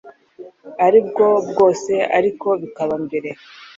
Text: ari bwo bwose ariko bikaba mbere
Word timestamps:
ari 0.85 0.99
bwo 1.07 1.27
bwose 1.49 1.91
ariko 2.17 2.47
bikaba 2.61 2.95
mbere 3.05 3.29